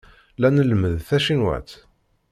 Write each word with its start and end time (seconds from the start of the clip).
La 0.41 0.49
nlemmed 0.51 0.95
tacinwat. 1.07 1.69